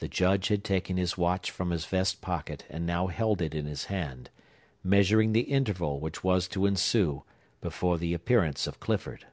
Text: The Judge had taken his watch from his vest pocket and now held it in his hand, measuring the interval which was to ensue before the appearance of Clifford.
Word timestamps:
The 0.00 0.06
Judge 0.06 0.48
had 0.48 0.62
taken 0.64 0.98
his 0.98 1.16
watch 1.16 1.50
from 1.50 1.70
his 1.70 1.86
vest 1.86 2.20
pocket 2.20 2.66
and 2.68 2.84
now 2.84 3.06
held 3.06 3.40
it 3.40 3.54
in 3.54 3.64
his 3.64 3.86
hand, 3.86 4.28
measuring 4.84 5.32
the 5.32 5.44
interval 5.48 5.98
which 5.98 6.22
was 6.22 6.46
to 6.48 6.66
ensue 6.66 7.24
before 7.62 7.96
the 7.96 8.12
appearance 8.12 8.66
of 8.66 8.80
Clifford. 8.80 9.24